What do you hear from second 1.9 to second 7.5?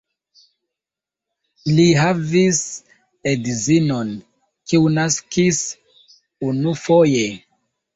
havis edzinon, kiu naskis unufoje.